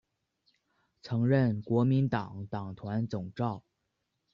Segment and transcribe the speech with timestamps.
[1.03, 3.63] 曾任国民党党团总召。